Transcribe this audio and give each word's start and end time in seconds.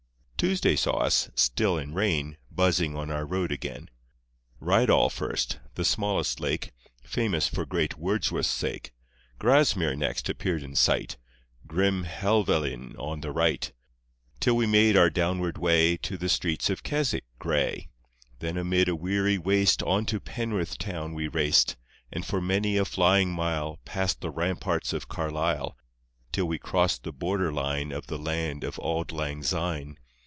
Tuesday 0.41 0.75
saw 0.75 0.93
us 0.97 1.29
still 1.35 1.77
in 1.77 1.93
rain— 1.93 2.35
Buzzing 2.59 2.95
on 2.95 3.11
our 3.11 3.27
road 3.27 3.51
again. 3.51 3.91
Rydal 4.59 5.11
first, 5.11 5.59
the 5.75 5.85
smallest 5.85 6.39
lake, 6.39 6.71
Famous 7.03 7.47
for 7.47 7.63
great 7.63 7.99
Wordsworth's 7.99 8.49
sake; 8.49 8.91
Grasmere 9.37 9.95
next 9.95 10.29
appeared 10.29 10.63
in 10.63 10.75
sight, 10.75 11.17
Grim 11.67 12.05
Helvellyn 12.05 12.95
on 12.97 13.21
the 13.21 13.31
right, 13.31 13.71
Till 14.39 14.55
we 14.55 14.65
made 14.65 14.97
our 14.97 15.11
downward 15.11 15.59
way 15.59 15.95
To 15.97 16.17
the 16.17 16.27
streets 16.27 16.71
of 16.71 16.81
Keswick 16.81 17.25
gray. 17.37 17.89
Then 18.39 18.57
amid 18.57 18.89
a 18.89 18.95
weary 18.95 19.37
waste 19.37 19.83
On 19.83 20.07
to 20.07 20.19
Penrith 20.19 20.79
Town 20.79 21.13
we 21.13 21.27
raced, 21.27 21.75
And 22.11 22.25
for 22.25 22.41
many 22.41 22.77
a 22.77 22.85
flying 22.85 23.31
mile, 23.31 23.77
Past 23.85 24.21
the 24.21 24.31
ramparts 24.31 24.91
of 24.91 25.07
Carlisle, 25.07 25.77
Till 26.31 26.47
we 26.47 26.57
crossed 26.57 27.03
the 27.03 27.13
border 27.13 27.53
line 27.53 27.91
Of 27.91 28.07
the 28.07 28.17
land 28.17 28.63
of 28.63 28.79
Auld 28.79 29.11
lang 29.11 29.43
syne. 29.43 29.99